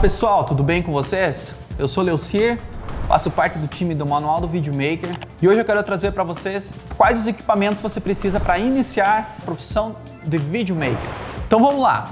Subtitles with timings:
[0.00, 1.56] pessoal, tudo bem com vocês?
[1.76, 2.60] Eu sou Leucier,
[3.08, 5.10] faço parte do time do Manual do Videomaker
[5.42, 9.44] e hoje eu quero trazer para vocês quais os equipamentos você precisa para iniciar a
[9.44, 11.10] profissão de videomaker.
[11.48, 12.08] Então vamos lá.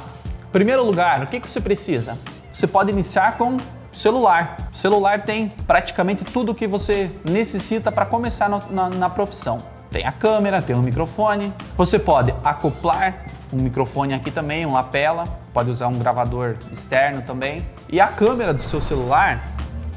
[0.48, 2.18] Em primeiro lugar, o que, que você precisa?
[2.52, 3.56] Você pode iniciar com
[3.92, 4.56] celular.
[4.74, 9.58] O celular tem praticamente tudo o que você necessita para começar no, na, na profissão.
[9.92, 11.54] Tem a câmera, tem o microfone.
[11.76, 17.64] Você pode acoplar um microfone aqui também, um lapela, pode usar um gravador externo também.
[17.88, 19.42] E a câmera do seu celular,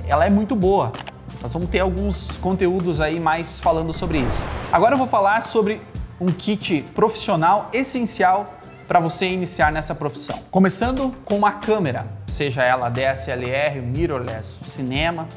[0.08, 0.92] ela é muito boa.
[1.42, 4.44] Nós vamos ter alguns conteúdos aí mais falando sobre isso.
[4.72, 5.82] Agora eu vou falar sobre
[6.20, 8.56] um kit profissional essencial
[8.88, 10.40] para você iniciar nessa profissão.
[10.52, 15.28] Começando com uma câmera, seja ela DSLR, mirrorless, cinema,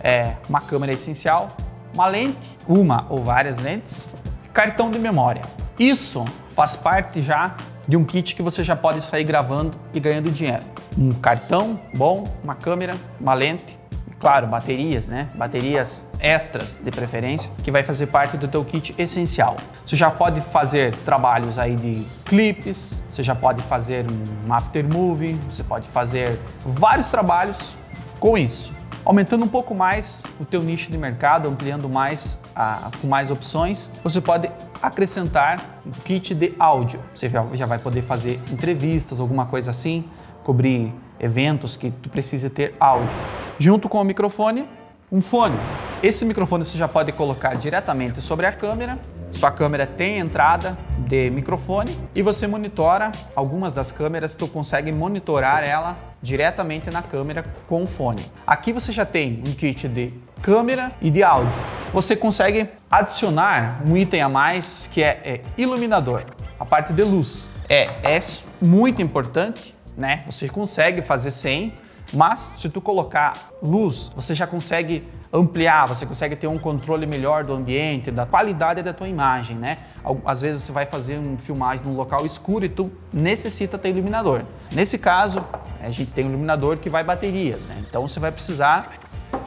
[0.00, 1.50] é uma câmera essencial,
[1.92, 4.08] uma lente, uma ou várias lentes,
[4.52, 5.42] cartão de memória.
[5.78, 7.54] Isso faz parte já
[7.86, 10.62] de um kit que você já pode sair gravando e ganhando dinheiro.
[10.96, 13.78] Um cartão bom, uma câmera, uma lente,
[14.18, 15.28] claro, baterias, né?
[15.34, 19.56] Baterias extras de preferência, que vai fazer parte do teu kit essencial.
[19.84, 24.06] Você já pode fazer trabalhos aí de clipes, você já pode fazer
[24.46, 27.76] um aftermovie, você pode fazer vários trabalhos
[28.18, 28.72] com isso.
[29.06, 33.88] Aumentando um pouco mais o teu nicho de mercado, ampliando mais, a, com mais opções,
[34.02, 34.50] você pode
[34.82, 36.98] acrescentar um kit de áudio.
[37.14, 40.04] Você já, já vai poder fazer entrevistas, alguma coisa assim,
[40.42, 43.14] cobrir eventos que tu precisa ter áudio.
[43.60, 44.68] Junto com o microfone,
[45.12, 45.56] um fone.
[46.02, 48.98] Esse microfone você já pode colocar diretamente sobre a câmera.
[49.32, 55.66] Sua câmera tem entrada de microfone e você monitora algumas das câmeras, tu consegue monitorar
[55.66, 58.22] ela diretamente na câmera com o fone.
[58.46, 61.58] Aqui você já tem um kit de câmera e de áudio.
[61.94, 66.24] Você consegue adicionar um item a mais que é, é iluminador,
[66.60, 67.48] a parte de luz.
[67.70, 68.22] É, é
[68.60, 70.22] muito importante, né?
[70.26, 71.72] Você consegue fazer sem,
[72.12, 77.44] mas se tu colocar luz, você já consegue ampliar, você consegue ter um controle melhor
[77.44, 79.78] do ambiente, da qualidade da tua imagem, né?
[80.24, 84.42] Às vezes você vai fazer uma filmagem num local escuro e tu necessita ter iluminador.
[84.72, 85.44] Nesse caso,
[85.80, 87.82] a gente tem um iluminador que vai baterias, né?
[87.88, 88.92] Então você vai precisar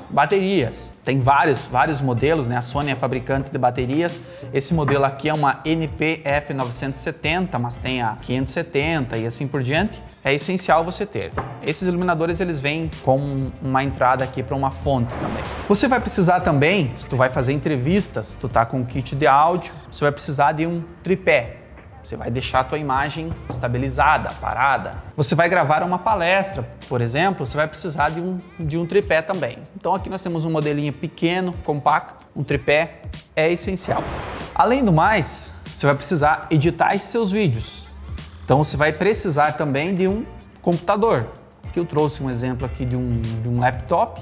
[0.09, 0.93] baterias.
[1.03, 2.57] Tem vários, vários modelos, né?
[2.57, 4.21] A Sony é fabricante de baterias.
[4.53, 9.99] Esse modelo aqui é uma NPF 970, mas tem a 570 e assim por diante.
[10.23, 11.31] É essencial você ter.
[11.65, 15.43] Esses iluminadores eles vêm com uma entrada aqui para uma fonte também.
[15.67, 19.25] Você vai precisar também, se tu vai fazer entrevistas, tu tá com um kit de
[19.25, 21.58] áudio, você vai precisar de um tripé.
[22.03, 25.03] Você vai deixar a tua imagem estabilizada, parada.
[25.15, 29.21] Você vai gravar uma palestra, por exemplo, você vai precisar de um, de um tripé
[29.21, 29.59] também.
[29.75, 33.01] Então aqui nós temos um modelinho pequeno, compacto, um tripé
[33.35, 34.03] é essencial.
[34.55, 37.85] Além do mais, você vai precisar editar esses seus vídeos.
[38.43, 40.25] Então você vai precisar também de um
[40.61, 41.27] computador.
[41.67, 44.21] Aqui eu trouxe um exemplo aqui de um, de um laptop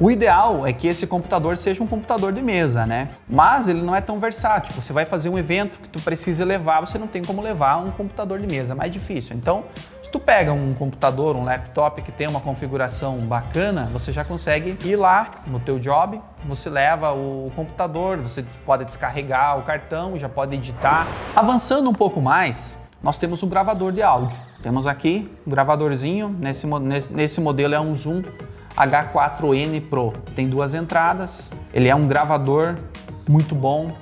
[0.00, 3.10] o ideal é que esse computador seja um computador de mesa, né?
[3.28, 4.72] Mas ele não é tão versátil.
[4.74, 7.90] Você vai fazer um evento que tu precisa levar, você não tem como levar um
[7.92, 9.36] computador de mesa, é mais difícil.
[9.36, 9.64] Então,
[10.02, 14.76] se tu pega um computador, um laptop que tem uma configuração bacana, você já consegue
[14.84, 20.28] ir lá no teu job, você leva o computador, você pode descarregar o cartão, já
[20.28, 21.06] pode editar.
[21.36, 24.36] Avançando um pouco mais, nós temos um gravador de áudio.
[24.60, 26.66] Temos aqui um gravadorzinho, nesse,
[27.10, 28.22] nesse, modelo é um Zoom
[28.76, 30.12] H4N Pro.
[30.34, 32.74] Tem duas entradas, ele é um gravador
[33.28, 33.92] muito bom,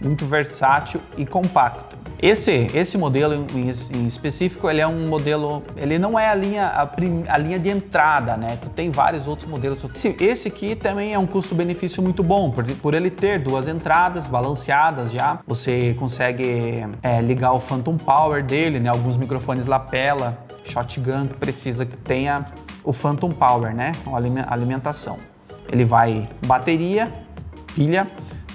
[0.00, 1.98] muito versátil e compacto.
[2.20, 6.84] Esse, esse modelo em, específico, ele é um modelo, ele não é a linha, a,
[6.84, 8.58] prim, a linha de entrada, né?
[8.60, 9.78] Tu tem vários outros modelos.
[9.84, 14.26] Esse, esse aqui também é um custo-benefício muito bom, por, por ele ter duas entradas
[14.26, 15.38] balanceadas já.
[15.46, 18.88] Você consegue é, ligar o Phantom Power dele, né?
[18.88, 22.46] Alguns microfones lapela, shotgun que precisa que tenha
[22.88, 23.92] o Phantom Power, né?
[24.06, 25.18] A alimentação.
[25.70, 27.12] Ele vai bateria,
[27.74, 28.06] pilha,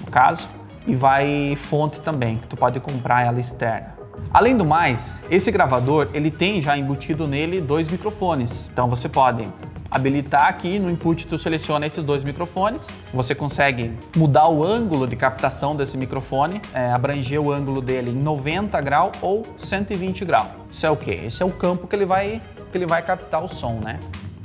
[0.04, 0.50] no caso,
[0.88, 3.94] e vai fonte também, que tu pode comprar ela externa.
[4.34, 8.72] Além do mais, esse gravador ele tem já embutido nele dois microfones.
[8.74, 9.48] Então você pode
[9.92, 12.90] habilitar aqui no input tu seleciona esses dois microfones.
[13.14, 18.20] Você consegue mudar o ângulo de captação desse microfone, é, abranger o ângulo dele em
[18.20, 20.48] 90 graus ou 120 graus.
[20.72, 21.12] Isso é o que?
[21.12, 22.42] Esse é o campo que ele vai
[22.72, 24.00] que ele vai captar o som, né?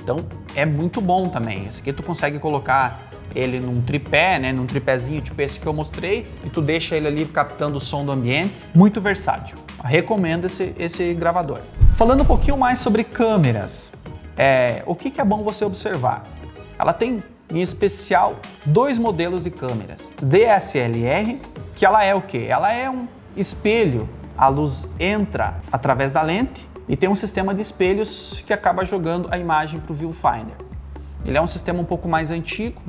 [0.09, 0.25] Então
[0.57, 1.67] é muito bom também.
[1.67, 5.73] Esse aqui tu consegue colocar ele num tripé, né, num tripézinho tipo esse que eu
[5.75, 8.55] mostrei, e tu deixa ele ali captando o som do ambiente.
[8.75, 9.59] Muito versátil.
[9.85, 11.59] Recomendo esse, esse gravador.
[11.95, 13.93] Falando um pouquinho mais sobre câmeras,
[14.35, 16.23] é, o que, que é bom você observar?
[16.79, 17.19] Ela tem,
[17.53, 20.11] em especial, dois modelos de câmeras.
[20.23, 21.39] DSLR,
[21.77, 22.47] que ela é o que?
[22.47, 23.07] Ela é um
[23.37, 24.09] espelho.
[24.39, 29.29] A luz entra através da lente e tem um sistema de espelhos que acaba jogando
[29.31, 30.57] a imagem para o viewfinder.
[31.25, 32.81] Ele é um sistema um pouco mais antigo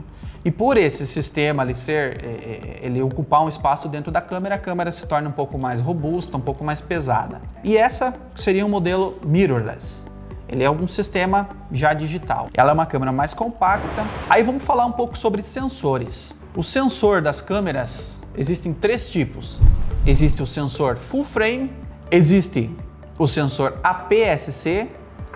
[0.44, 4.56] e por esse sistema ele ser, é, é, ele ocupar um espaço dentro da câmera,
[4.56, 7.42] a câmera se torna um pouco mais robusta, um pouco mais pesada.
[7.64, 10.06] E essa seria um modelo mirrorless.
[10.48, 12.50] Ele é um sistema já digital.
[12.54, 14.06] Ela é uma câmera mais compacta.
[14.30, 16.34] Aí vamos falar um pouco sobre sensores.
[16.56, 19.60] O sensor das câmeras existem três tipos.
[20.08, 21.72] Existe o sensor full frame,
[22.10, 22.76] existe
[23.20, 24.88] o sensor APS-C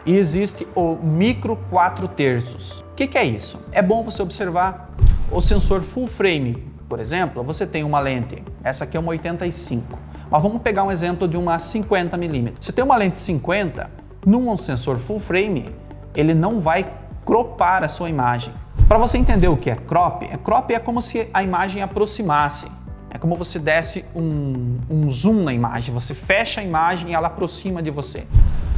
[0.05, 2.79] e existe o micro 4 terços.
[2.79, 3.59] O que, que é isso?
[3.73, 4.89] É bom você observar
[5.29, 9.99] o sensor full frame, por exemplo, você tem uma lente, essa aqui é uma 85,
[10.31, 12.53] mas vamos pegar um exemplo de uma 50 mm.
[12.59, 13.89] Você tem uma lente 50,
[14.25, 15.69] num sensor full frame,
[16.15, 16.89] ele não vai
[17.25, 18.53] cropar a sua imagem.
[18.87, 22.67] Para você entender o que é crop, é crop é como se a imagem aproximasse.
[23.13, 27.27] É como você desse um, um zoom na imagem, você fecha a imagem e ela
[27.27, 28.25] aproxima de você.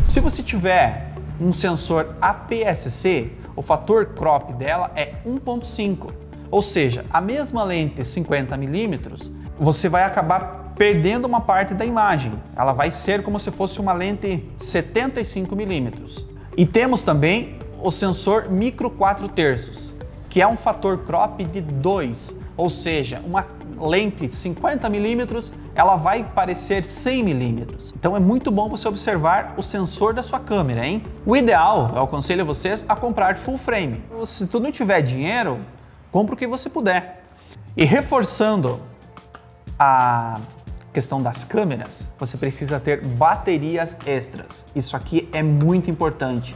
[0.10, 6.12] Se você tiver um sensor APS-C, o fator crop dela é 1.5.
[6.52, 12.34] Ou seja, a mesma lente 50mm, você vai acabar perdendo uma parte da imagem.
[12.58, 16.26] Ela vai ser como se fosse uma lente 75mm.
[16.58, 19.96] E temos também o sensor micro 4 terços,
[20.30, 23.46] que é um fator crop de 2, ou seja, uma
[23.80, 27.94] lente 50 milímetros, ela vai parecer 100 milímetros.
[27.98, 31.04] Então é muito bom você observar o sensor da sua câmera, hein?
[31.26, 34.02] O ideal, eu aconselho vocês a comprar full frame.
[34.26, 35.60] Se tu não tiver dinheiro,
[36.12, 37.24] compra o que você puder.
[37.76, 38.82] E reforçando
[39.78, 40.40] a
[40.94, 44.66] questão das câmeras, você precisa ter baterias extras.
[44.74, 46.56] Isso aqui é muito importante.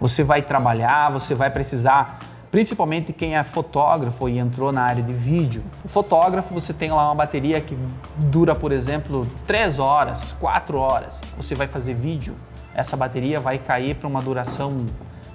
[0.00, 2.20] Você vai trabalhar, você vai precisar
[2.52, 5.64] principalmente quem é fotógrafo e entrou na área de vídeo.
[5.82, 7.76] O fotógrafo, você tem lá uma bateria que
[8.18, 11.22] dura, por exemplo, 3 horas, 4 horas.
[11.38, 12.36] Você vai fazer vídeo,
[12.74, 14.84] essa bateria vai cair para uma duração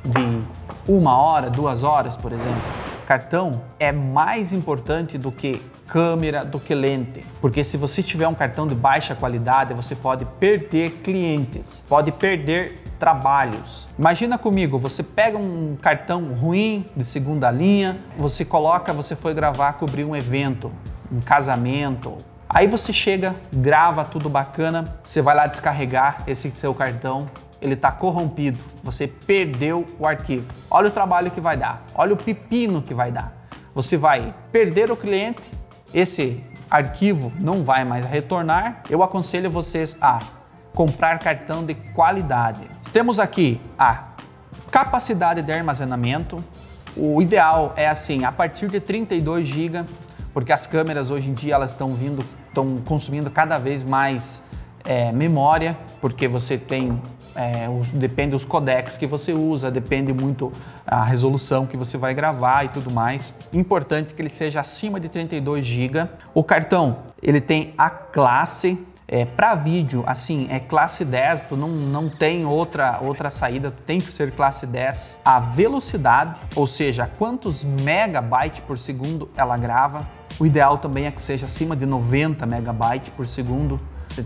[0.05, 0.41] de
[0.87, 2.61] uma hora, duas horas, por exemplo.
[3.07, 8.33] Cartão é mais importante do que câmera, do que lente, porque se você tiver um
[8.35, 13.87] cartão de baixa qualidade, você pode perder clientes, pode perder trabalhos.
[13.97, 19.71] Imagina comigo, você pega um cartão ruim de segunda linha, você coloca, você foi gravar,
[19.79, 20.69] cobrir um evento,
[21.09, 22.17] um casamento.
[22.49, 27.29] Aí você chega, grava tudo bacana, você vai lá descarregar esse seu cartão,
[27.61, 30.51] ele está corrompido, você perdeu o arquivo.
[30.69, 33.35] Olha o trabalho que vai dar, olha o pepino que vai dar.
[33.73, 35.41] Você vai perder o cliente,
[35.93, 38.81] esse arquivo não vai mais retornar.
[38.89, 40.21] Eu aconselho vocês a
[40.73, 42.61] comprar cartão de qualidade.
[42.91, 44.09] Temos aqui a
[44.71, 46.43] capacidade de armazenamento.
[46.95, 49.85] O ideal é assim, a partir de 32 GB,
[50.33, 54.43] porque as câmeras hoje em dia elas estão vindo, estão consumindo cada vez mais
[54.83, 57.01] é, memória, porque você tem
[57.37, 60.51] é, os, depende dos codecs que você usa, depende muito
[60.85, 63.33] a resolução que você vai gravar e tudo mais.
[63.53, 66.07] Importante que ele seja acima de 32 GB.
[66.33, 71.69] O cartão ele tem a classe é, para vídeo, assim, é classe 10, tu não,
[71.69, 75.19] não tem outra, outra saída, tem que ser classe 10.
[75.23, 80.05] A velocidade, ou seja, quantos megabytes por segundo ela grava.
[80.37, 83.77] O ideal também é que seja acima de 90 megabytes por segundo.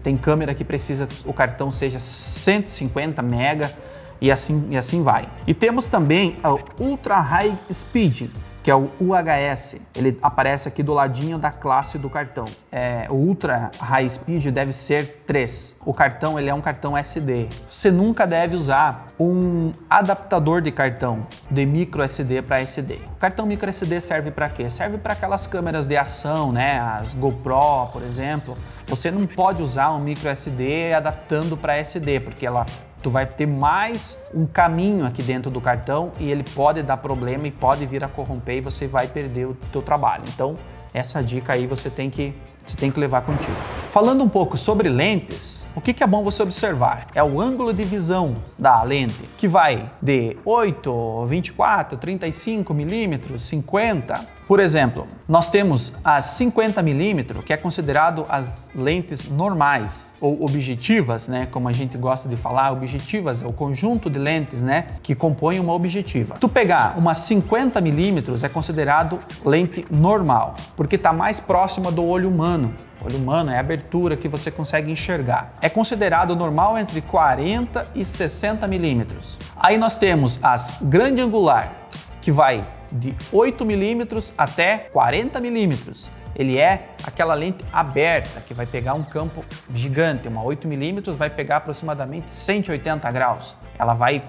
[0.04, 3.72] Tem câmera que precisa o cartão seja 150 mega
[4.20, 5.28] e assim, e assim vai.
[5.46, 8.30] E temos também o Ultra High Speed,
[8.64, 9.78] que é o UHS.
[9.96, 12.46] Ele aparece aqui do ladinho da classe do cartão.
[12.72, 15.78] É, o Ultra High Speed deve ser 3.
[15.86, 17.48] O cartão ele é um cartão SD.
[17.70, 23.00] Você nunca deve usar um adaptador de cartão de micro SD para SD.
[23.16, 24.70] O cartão micro SD serve para quê?
[24.70, 26.80] Serve para aquelas câmeras de ação, né?
[26.80, 28.54] As GoPro, por exemplo.
[28.88, 32.66] Você não pode usar um micro SD adaptando para SD, porque ela
[33.02, 37.48] tu vai ter mais um caminho aqui dentro do cartão e ele pode dar problema
[37.48, 40.24] e pode vir a corromper e você vai perder o teu trabalho.
[40.34, 40.56] Então,
[40.94, 42.34] essa dica aí você tem que,
[42.66, 43.56] você tem que levar contigo.
[43.88, 47.08] Falando um pouco sobre lentes, o que, que é bom você observar?
[47.16, 54.41] É o ângulo de visão da lente, que vai de 8, 24, 35 milímetros, 50
[54.52, 61.30] por exemplo, nós temos as 50 mm, que é considerado as lentes normais ou objetivas,
[61.30, 65.16] né, como a gente gosta de falar, objetivas é o conjunto de lentes, né, que
[65.16, 66.36] compõem uma objetiva.
[66.38, 72.28] Tu pegar uma 50 mm é considerado lente normal, porque está mais próxima do olho
[72.28, 72.74] humano.
[73.02, 75.54] O olho humano é a abertura que você consegue enxergar.
[75.62, 79.40] É considerado normal entre 40 e 60 milímetros.
[79.56, 81.74] Aí nós temos as grande angular,
[82.22, 86.12] que vai de 8 milímetros até 40 milímetros.
[86.38, 89.44] ele é aquela lente aberta que vai pegar um campo
[89.74, 93.58] gigante, uma 8mm vai pegar aproximadamente 180 graus.
[93.78, 94.24] Ela vai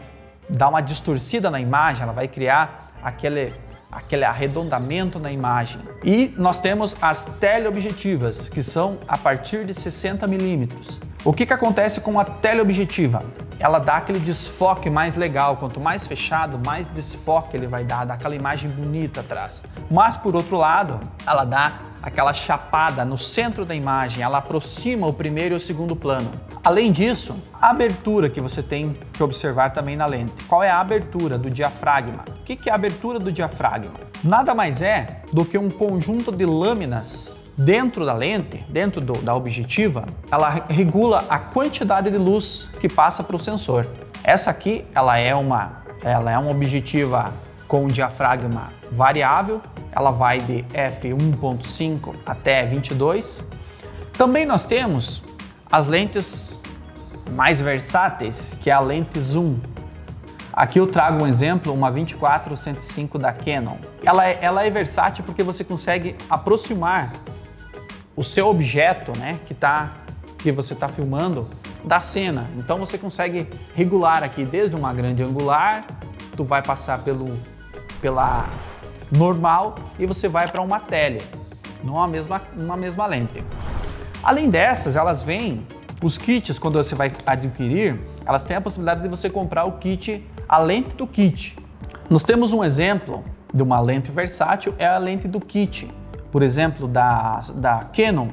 [0.48, 3.52] dar uma distorcida na imagem, ela vai criar aquele
[3.92, 5.82] aquele arredondamento na imagem.
[6.02, 10.98] E nós temos as teleobjetivas, que são a partir de 60 milímetros.
[11.24, 13.20] O que, que acontece com a teleobjetiva?
[13.60, 18.14] Ela dá aquele desfoque mais legal, quanto mais fechado, mais desfoque ele vai dar, dá
[18.14, 19.62] aquela imagem bonita atrás.
[19.88, 25.12] Mas por outro lado, ela dá aquela chapada no centro da imagem, ela aproxima o
[25.12, 26.28] primeiro e o segundo plano.
[26.64, 30.32] Além disso, a abertura que você tem que observar também na lente.
[30.48, 32.24] Qual é a abertura do diafragma?
[32.40, 33.94] O que é a abertura do diafragma?
[34.24, 39.34] Nada mais é do que um conjunto de lâminas dentro da lente, dentro do, da
[39.34, 43.86] objetiva, ela regula a quantidade de luz que passa para o sensor.
[44.24, 47.32] Essa aqui, ela é uma, ela é uma objetiva
[47.66, 53.42] com diafragma variável, ela vai de f1.5 até 22.
[54.16, 55.22] Também nós temos
[55.70, 56.60] as lentes
[57.30, 59.56] mais versáteis, que é a lente zoom.
[60.52, 63.76] Aqui eu trago um exemplo, uma 24-105 da Canon.
[64.04, 67.10] Ela é, ela é versátil porque você consegue aproximar
[68.14, 69.92] o seu objeto, né, que tá
[70.38, 71.46] que você está filmando
[71.84, 72.50] da cena.
[72.56, 75.86] Então você consegue regular aqui desde uma grande angular,
[76.36, 77.36] tu vai passar pelo
[78.00, 78.48] pela
[79.10, 81.22] normal e você vai para uma tele,
[81.82, 83.42] numa mesma uma mesma lente.
[84.22, 85.66] Além dessas, elas vêm
[86.02, 90.24] os kits quando você vai adquirir, elas têm a possibilidade de você comprar o kit,
[90.48, 91.56] a lente do kit.
[92.10, 95.88] Nós temos um exemplo de uma lente versátil, é a lente do kit
[96.32, 98.28] por exemplo, da, da Canon,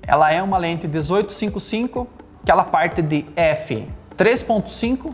[0.00, 2.06] ela é uma lente 1855
[2.44, 5.12] que ela parte de f 3.5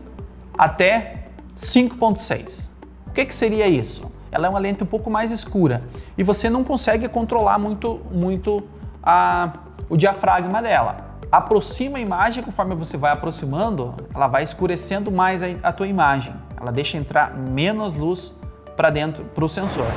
[0.55, 1.25] até
[1.57, 2.69] 5.6.
[3.07, 4.11] O que, que seria isso?
[4.31, 5.83] Ela é uma lente um pouco mais escura
[6.15, 8.63] e você não consegue controlar muito, muito
[9.01, 9.53] a,
[9.89, 11.17] o diafragma dela.
[11.31, 16.33] Aproxima a imagem, conforme você vai aproximando, ela vai escurecendo mais a, a tua imagem.
[16.55, 18.33] Ela deixa entrar menos luz
[18.77, 19.87] para dentro para o sensor.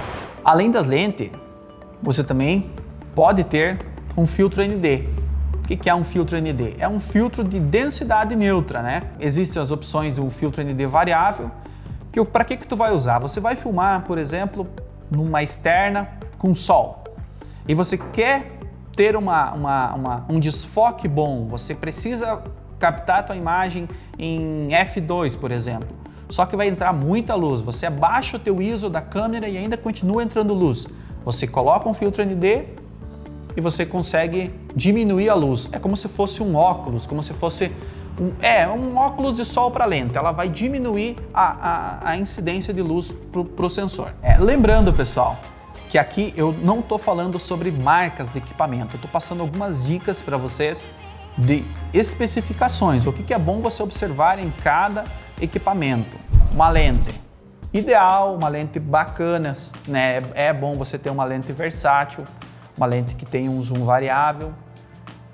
[0.44, 1.30] Além das lentes,
[2.02, 2.70] você também
[3.14, 3.78] pode ter
[4.16, 5.08] um filtro ND.
[5.58, 6.76] O que é um filtro ND?
[6.78, 9.02] É um filtro de densidade neutra, né?
[9.18, 11.50] Existem as opções do filtro ND variável,
[12.12, 13.18] que para que que tu vai usar?
[13.18, 14.68] Você vai filmar, por exemplo,
[15.10, 16.08] numa externa
[16.38, 17.04] com sol
[17.66, 18.52] e você quer
[18.94, 22.42] ter uma, uma, uma, um desfoque bom, você precisa
[22.78, 25.88] captar a tua imagem em f2, por exemplo.
[26.28, 27.60] Só que vai entrar muita luz.
[27.60, 30.86] Você abaixa o teu ISO da câmera e ainda continua entrando luz.
[31.24, 32.64] Você coloca um filtro ND
[33.56, 35.70] e você consegue diminuir a luz.
[35.72, 37.72] É como se fosse um óculos, como se fosse
[38.20, 40.16] um, é, um óculos de sol para lente.
[40.16, 43.12] Ela vai diminuir a, a, a incidência de luz
[43.56, 44.12] para o sensor.
[44.22, 45.38] É, lembrando, pessoal,
[45.88, 48.96] que aqui eu não estou falando sobre marcas de equipamento.
[48.96, 50.86] Estou passando algumas dicas para vocês
[51.38, 53.06] de especificações.
[53.06, 55.04] O que, que é bom você observar em cada
[55.40, 56.16] equipamento.
[56.52, 57.23] Uma lente
[57.74, 59.56] ideal, uma lente bacana,
[59.88, 60.22] né?
[60.34, 62.24] É bom você ter uma lente versátil,
[62.76, 64.52] uma lente que tem um zoom variável.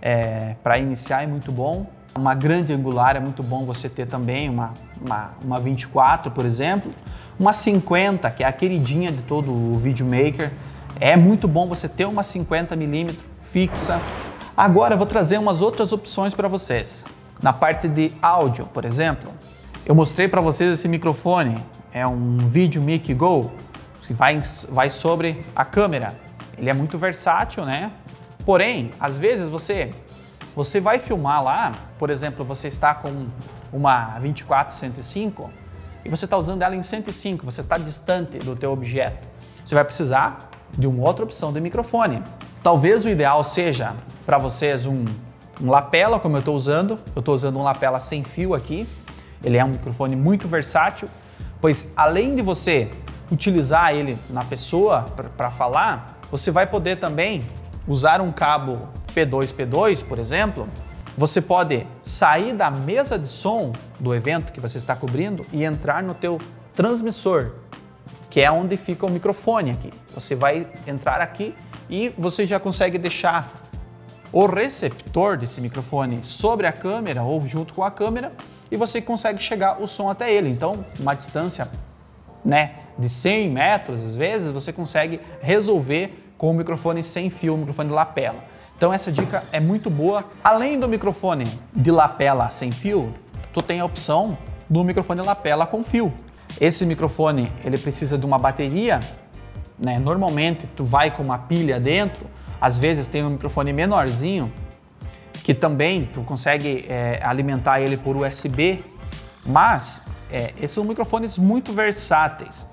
[0.00, 1.86] É, Para iniciar é muito bom.
[2.16, 6.90] Uma grande angular é muito bom você ter também, uma, uma, uma 24, por exemplo.
[7.38, 10.50] Uma 50, que é a queridinha de todo o videomaker.
[10.98, 13.14] É muito bom você ter uma 50mm
[13.52, 14.00] fixa.
[14.56, 17.04] Agora eu vou trazer umas outras opções para vocês.
[17.42, 19.30] Na parte de áudio, por exemplo,
[19.86, 21.56] eu mostrei para vocês esse microfone
[21.92, 23.50] é um vídeo Mic Go,
[24.02, 26.16] que vai, vai sobre a câmera.
[26.58, 27.92] Ele é muito versátil, né?
[28.44, 29.92] Porém, às vezes você
[30.54, 33.28] você vai filmar lá, por exemplo, você está com
[33.72, 35.48] uma 24-105
[36.04, 39.28] e você está usando ela em 105, você está distante do teu objeto.
[39.64, 42.20] Você vai precisar de uma outra opção de microfone.
[42.64, 43.94] Talvez o ideal seja
[44.26, 45.04] para vocês um,
[45.62, 46.98] um lapela, como eu estou usando.
[47.14, 48.88] Eu estou usando um lapela sem fio aqui.
[49.44, 51.08] Ele é um microfone muito versátil
[51.60, 52.90] pois além de você
[53.30, 55.02] utilizar ele na pessoa
[55.36, 57.42] para falar, você vai poder também
[57.86, 60.68] usar um cabo P2P2, por exemplo.
[61.16, 66.02] Você pode sair da mesa de som do evento que você está cobrindo e entrar
[66.02, 66.38] no teu
[66.72, 67.52] transmissor,
[68.30, 69.92] que é onde fica o microfone aqui.
[70.14, 71.54] Você vai entrar aqui
[71.88, 73.50] e você já consegue deixar
[74.32, 78.32] o receptor desse microfone sobre a câmera ou junto com a câmera
[78.70, 80.48] e você consegue chegar o som até ele.
[80.48, 81.68] Então, uma distância
[82.44, 87.58] né, de 100 metros, às vezes, você consegue resolver com o microfone sem fio, o
[87.58, 88.44] microfone de lapela.
[88.80, 90.24] Então essa dica é muito boa.
[90.42, 93.12] Além do microfone de lapela sem fio,
[93.52, 94.38] tu tem a opção
[94.70, 96.10] do microfone lapela com fio.
[96.58, 99.00] Esse microfone ele precisa de uma bateria,
[99.78, 99.98] né?
[99.98, 102.26] Normalmente tu vai com uma pilha dentro,
[102.58, 104.50] Às vezes tem um microfone menorzinho
[105.50, 108.78] que também tu consegue é, alimentar ele por USB,
[109.44, 112.68] mas é, esses são microfones muito versáteis.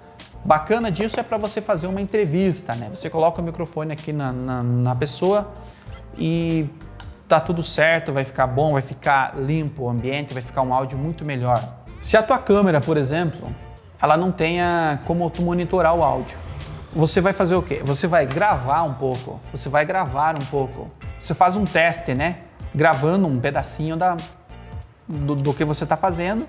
[0.46, 2.88] Bacana disso é para você fazer uma entrevista, né?
[2.94, 5.52] Você coloca o microfone aqui na, na, na pessoa
[6.20, 6.70] e
[7.28, 11.00] tá tudo certo, vai ficar bom, vai ficar limpo o ambiente, vai ficar um áudio
[11.00, 11.60] muito melhor.
[12.00, 13.52] Se a tua câmera, por exemplo,
[14.00, 16.38] ela não tenha como tu monitorar o áudio,
[16.92, 17.82] você vai fazer o quê?
[17.84, 20.86] Você vai gravar um pouco, você vai gravar um pouco.
[21.20, 22.38] Você faz um teste, né?
[22.74, 24.18] Gravando um pedacinho da,
[25.08, 26.48] do, do que você está fazendo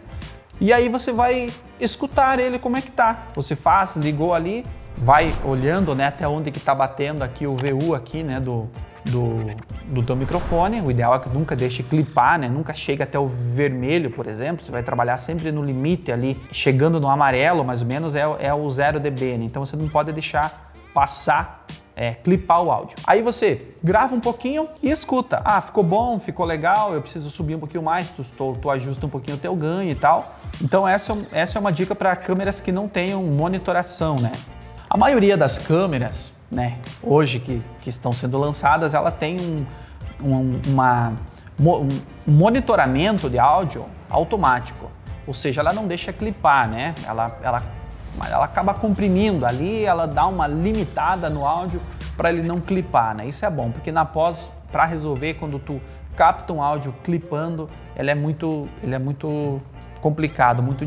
[0.61, 3.23] e aí você vai escutar ele como é que tá.
[3.35, 4.65] Você faz, ligou ali,
[4.97, 8.69] vai olhando né, até onde que está batendo aqui o VU aqui, né, do,
[9.05, 9.37] do,
[9.87, 10.81] do teu microfone.
[10.81, 12.49] O ideal é que nunca deixe clipar, né?
[12.49, 14.67] Nunca chega até o vermelho, por exemplo.
[14.67, 18.53] Você vai trabalhar sempre no limite ali, chegando no amarelo, mais ou menos, é, é
[18.53, 19.45] o 0 dB, né?
[19.45, 21.65] Então você não pode deixar passar
[21.99, 22.97] é, clipar o áudio.
[23.05, 25.43] Aí você grava um pouquinho e escuta.
[25.45, 29.05] Ah, ficou bom, ficou legal, eu preciso subir um pouquinho mais, tu, tu, tu ajusta
[29.05, 30.37] um pouquinho o teu ganho e tal.
[30.63, 34.31] Então essa, essa é uma dica para câmeras que não tenham monitoração, né?
[34.89, 39.67] A maioria das câmeras, né, hoje que, que estão sendo lançadas, ela tem um,
[40.23, 41.13] um, uma,
[41.61, 41.89] um
[42.27, 44.89] monitoramento de áudio automático.
[45.27, 46.95] Ou seja, ela não deixa clipar, né?
[47.07, 47.63] Ela, ela
[48.19, 51.81] mas ela acaba comprimindo ali, ela dá uma limitada no áudio
[52.17, 53.27] para ele não clipar, né?
[53.27, 55.81] Isso é bom, porque na pós, para resolver, quando tu
[56.17, 59.61] capta um áudio clipando, ele é muito, ele é muito
[60.01, 60.85] complicado, muito,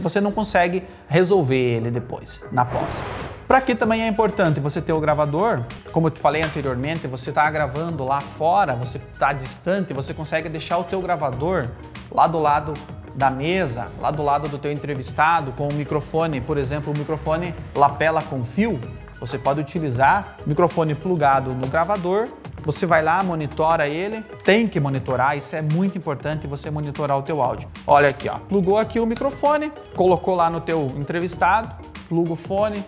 [0.00, 3.04] você não consegue resolver ele depois, na pós.
[3.46, 5.62] Para que também é importante você ter o gravador,
[5.92, 10.48] como eu te falei anteriormente, você está gravando lá fora, você está distante, você consegue
[10.48, 11.68] deixar o teu gravador
[12.12, 12.74] lá do lado
[13.14, 17.54] da mesa, lá do lado do teu entrevistado, com o microfone, por exemplo, o microfone
[17.74, 18.78] lapela com fio,
[19.20, 22.26] você pode utilizar microfone plugado no gravador,
[22.64, 27.22] você vai lá, monitora ele, tem que monitorar, isso é muito importante você monitorar o
[27.22, 27.68] teu áudio.
[27.86, 31.70] Olha aqui, ó, plugou aqui o microfone, colocou lá no teu entrevistado,
[32.08, 32.82] pluga o fone,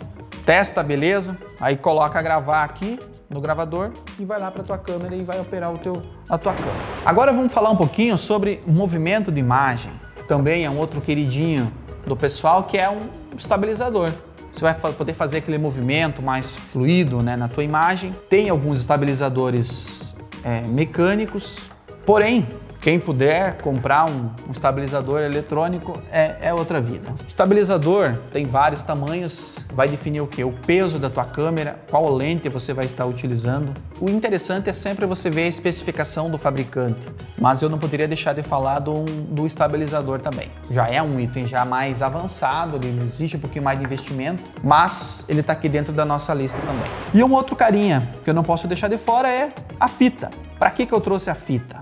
[0.46, 1.36] testa, beleza?
[1.60, 5.72] Aí coloca gravar aqui no gravador e vai lá para tua câmera e vai operar
[5.72, 6.84] o teu, a tua câmera.
[7.04, 9.92] Agora vamos falar um pouquinho sobre movimento de imagem
[10.28, 11.72] também é um outro queridinho
[12.06, 14.10] do pessoal que é um estabilizador.
[14.52, 18.12] Você vai poder fazer aquele movimento mais fluido né, na tua imagem.
[18.28, 21.58] Tem alguns estabilizadores é, mecânicos,
[22.04, 22.46] porém
[22.82, 27.14] quem puder comprar um, um estabilizador eletrônico é, é, outra vida.
[27.28, 30.42] Estabilizador tem vários tamanhos, vai definir o que?
[30.42, 33.72] O peso da tua câmera, qual lente você vai estar utilizando.
[34.00, 36.98] O interessante é sempre você ver a especificação do fabricante,
[37.38, 40.50] mas eu não poderia deixar de falar do, do estabilizador também.
[40.68, 45.24] Já é um item já mais avançado, ele exige um pouquinho mais de investimento, mas
[45.28, 46.90] ele está aqui dentro da nossa lista também.
[47.14, 50.30] E um outro carinha que eu não posso deixar de fora é a fita.
[50.58, 51.81] Para que, que eu trouxe a fita?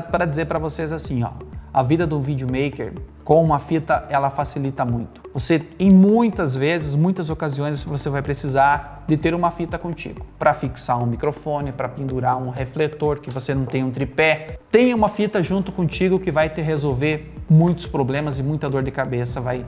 [0.00, 1.30] Para dizer para vocês assim, ó,
[1.72, 2.92] a vida do videomaker
[3.24, 5.20] com uma fita ela facilita muito.
[5.34, 10.54] Você, em muitas vezes, muitas ocasiões, você vai precisar de ter uma fita contigo para
[10.54, 14.58] fixar um microfone, para pendurar um refletor que você não tem um tripé.
[14.70, 18.90] Tenha uma fita junto contigo que vai te resolver muitos problemas e muita dor de
[18.90, 19.64] cabeça vai,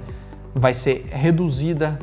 [0.55, 1.99] vai ser reduzida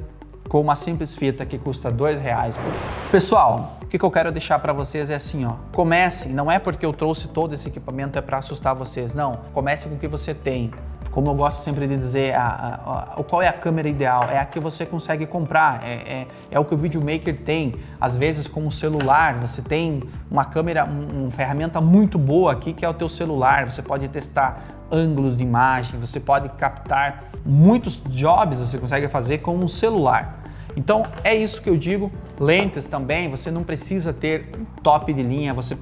[0.48, 2.72] com uma simples fita que custa dois reais por.
[3.12, 5.54] Pessoal, o que, eu quero deixar para vocês é assim, ó.
[5.72, 9.40] Comece, não é porque eu trouxe todo esse equipamento é para assustar vocês, não.
[9.54, 10.72] Comece com o que você tem.
[11.12, 14.26] Como eu gosto sempre de dizer, a, a, a, qual é a câmera ideal?
[14.26, 17.76] É a que você consegue comprar, é, é, é o que o videomaker tem.
[18.02, 22.74] Às vezes com o celular, você tem uma câmera, um, uma ferramenta muito boa aqui
[22.74, 23.66] que é o teu celular.
[23.72, 29.56] Você pode testar ângulos de imagem, você pode captar muitos jobs você consegue fazer com
[29.56, 30.44] um celular.
[30.76, 32.12] Então é isso que eu digo.
[32.40, 34.50] Lentes também, você não precisa ter
[34.82, 35.78] top de linha, você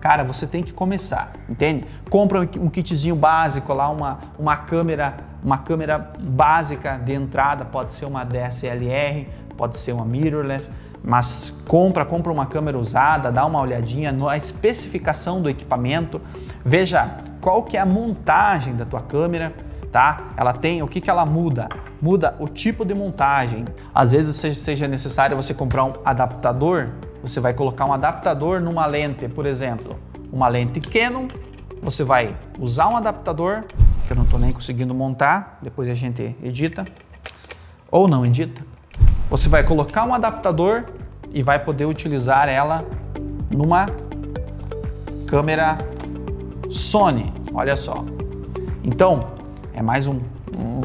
[0.00, 1.86] cara, você tem que começar, entende?
[2.10, 8.04] Compra um kitzinho básico lá, uma, uma câmera, uma câmera básica de entrada, pode ser
[8.04, 10.70] uma DSLR, pode ser uma mirrorless,
[11.04, 16.20] mas compra, compra uma câmera usada, dá uma olhadinha na especificação do equipamento,
[16.64, 19.52] veja qual que é a montagem da tua câmera,
[19.92, 20.32] tá?
[20.34, 21.68] Ela tem o que que ela muda?
[22.00, 23.66] Muda o tipo de montagem.
[23.94, 26.88] Às vezes seja necessário você comprar um adaptador,
[27.22, 29.98] você vai colocar um adaptador numa lente, por exemplo,
[30.32, 31.28] uma lente Canon,
[31.82, 33.64] você vai usar um adaptador,
[34.06, 36.82] que eu não estou nem conseguindo montar, depois a gente edita,
[37.90, 38.73] ou não edita.
[39.34, 40.84] Você vai colocar um adaptador
[41.32, 42.84] e vai poder utilizar ela
[43.50, 43.86] numa
[45.26, 45.76] câmera
[46.70, 48.04] Sony, olha só.
[48.84, 49.18] Então,
[49.72, 50.20] é mais, um,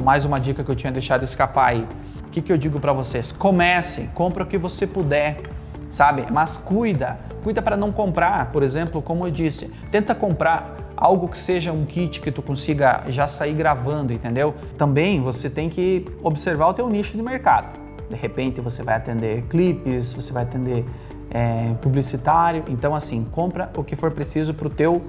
[0.03, 1.87] mais uma dica que eu tinha deixado escapar aí.
[2.25, 3.31] O que, que eu digo para vocês?
[3.31, 5.41] Comece, compra o que você puder,
[5.87, 6.25] sabe?
[6.31, 11.37] Mas cuida, cuida para não comprar, por exemplo, como eu disse, tenta comprar algo que
[11.37, 14.55] seja um kit que tu consiga já sair gravando, entendeu?
[14.75, 17.78] Também você tem que observar o teu nicho de mercado.
[18.09, 20.85] De repente você vai atender clipes, você vai atender
[21.29, 22.63] é, publicitário.
[22.67, 25.01] Então assim, compra o que for preciso para o teu,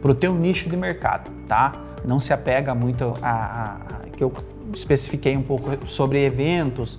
[0.00, 1.74] pro teu nicho de mercado, tá?
[2.04, 4.32] Não se apega muito a, a, a que eu
[4.72, 6.98] especifiquei um pouco sobre eventos,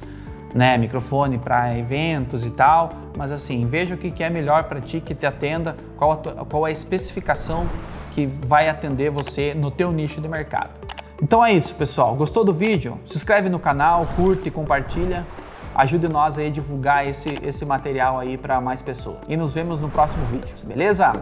[0.53, 4.99] né, microfone para eventos e tal, mas assim, veja o que é melhor para ti,
[4.99, 7.67] que te atenda, qual a, qual a especificação
[8.13, 10.71] que vai atender você no teu nicho de mercado.
[11.21, 12.15] Então é isso, pessoal.
[12.15, 12.97] Gostou do vídeo?
[13.05, 15.25] Se inscreve no canal, curte e compartilha.
[15.75, 19.17] Ajude nós aí a divulgar esse, esse material aí para mais pessoas.
[19.27, 21.13] E nos vemos no próximo vídeo, beleza?